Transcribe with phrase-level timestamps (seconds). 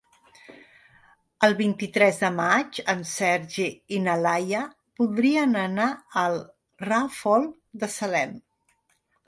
[1.47, 3.67] El vint-i-tres de maig en Sergi
[3.99, 4.63] i na Laia
[5.03, 5.89] voldrien anar
[6.25, 6.41] al
[6.89, 7.49] Ràfol
[7.85, 8.37] de Salem.